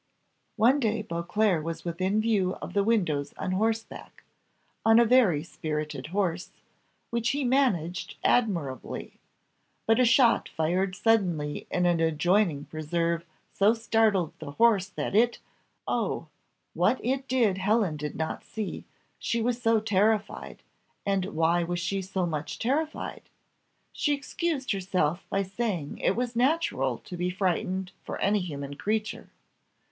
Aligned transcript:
One 0.55 0.79
day 0.79 1.03
Beauclerc 1.03 1.63
was 1.63 1.85
within 1.85 2.21
view 2.21 2.55
of 2.55 2.73
the 2.73 2.83
windows 2.83 3.35
on 3.37 3.51
horseback, 3.51 4.23
on 4.83 4.97
a 4.97 5.05
very 5.05 5.43
spirited 5.43 6.07
horse, 6.07 6.49
which 7.11 7.29
he 7.29 7.43
managed 7.43 8.15
admirably; 8.23 9.19
but 9.85 9.99
a 9.99 10.03
shot 10.05 10.49
fired 10.49 10.95
suddenly 10.95 11.67
in 11.69 11.85
an 11.85 11.99
adjoining 11.99 12.65
preserve 12.65 13.23
so 13.53 13.75
startled 13.75 14.33
the 14.39 14.53
horse 14.53 14.87
that 14.89 15.13
it 15.13 15.37
oh! 15.87 16.29
what 16.73 16.99
it 17.05 17.27
did 17.27 17.59
Helen 17.59 17.95
did 17.95 18.15
not 18.15 18.43
see, 18.43 18.85
she 19.19 19.39
was 19.39 19.61
so 19.61 19.79
terrified: 19.79 20.63
and 21.05 21.25
why 21.25 21.63
was 21.63 21.79
she 21.79 22.01
so 22.01 22.25
much 22.25 22.57
terrified? 22.57 23.29
She 23.93 24.15
excused 24.15 24.71
herself 24.71 25.23
by 25.29 25.43
saying 25.43 25.99
it 25.99 26.15
was 26.15 26.35
natural 26.35 26.97
to 27.05 27.15
be 27.15 27.29
frightened 27.29 27.91
for 28.03 28.17
any 28.17 28.39
human 28.39 28.73
creature. 28.73 29.29